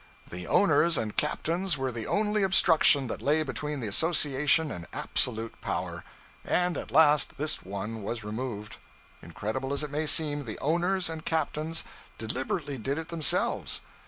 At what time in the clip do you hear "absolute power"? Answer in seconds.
4.91-6.03